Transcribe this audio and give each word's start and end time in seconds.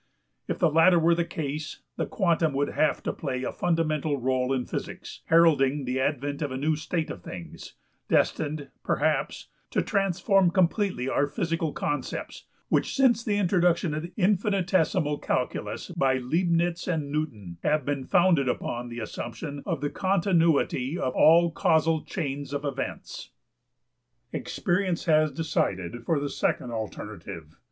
If 0.47 0.57
the 0.57 0.71
latter 0.71 0.97
were 0.97 1.13
the 1.13 1.23
case, 1.23 1.81
the 1.95 2.07
quantum 2.07 2.53
would 2.53 2.69
have 2.69 3.03
to 3.03 3.13
play 3.13 3.43
a 3.43 3.51
fundamental 3.51 4.15
r\^{o}le 4.15 4.55
in 4.55 4.65
physics, 4.65 5.21
heralding 5.25 5.85
the 5.85 5.99
advent 5.99 6.41
of 6.41 6.51
a 6.51 6.57
new 6.57 6.75
state 6.75 7.11
of 7.11 7.21
things, 7.21 7.75
destined, 8.09 8.69
perhaps, 8.83 9.49
to 9.69 9.83
transform 9.83 10.49
completely 10.49 11.07
our 11.07 11.27
physical 11.27 11.71
concepts 11.71 12.47
which 12.67 12.95
since 12.95 13.23
the 13.23 13.37
introduction 13.37 13.93
of 13.93 14.01
the 14.01 14.11
infinitesimal 14.17 15.19
calculus 15.19 15.89
by 15.89 16.17
Leibniz 16.17 16.87
and 16.87 17.11
Newton 17.11 17.59
have 17.61 17.85
been 17.85 18.03
founded 18.03 18.49
upon 18.49 18.89
the 18.89 18.97
assumption 18.97 19.61
of 19.67 19.81
the 19.81 19.91
continuity 19.91 20.97
of 20.97 21.13
all 21.13 21.51
causal 21.51 22.03
chains 22.03 22.53
of 22.53 22.65
events. 22.65 23.29
Experience 24.33 25.05
has 25.05 25.31
decided 25.31 26.03
for 26.05 26.19
the 26.19 26.27
second 26.27 26.71
alternative. 26.71 27.55